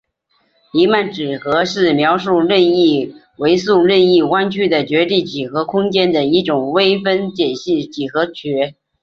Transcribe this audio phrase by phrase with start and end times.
[0.73, 8.73] 黎曼几何是描述任意维数任意弯曲的绝对几何空间的一种微分解析几何学。